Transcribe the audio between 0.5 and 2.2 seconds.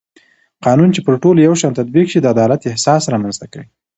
قانون چې پر ټولو یو شان تطبیق شي